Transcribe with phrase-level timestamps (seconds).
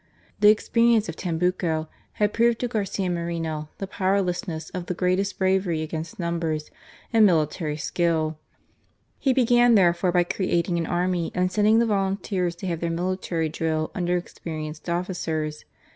[0.39, 5.83] The experience of Tambucco had proved to Garcia Moreno the powerlessness of the greatest bravery
[5.83, 6.71] against numbers
[7.13, 8.31] and military skill.
[8.31, 11.85] THE DRAMA OF RIOBAMBA, 8« He began therefore by creating an army and sending^ the
[11.85, 15.65] volunteers to have their military drill under experienced officers.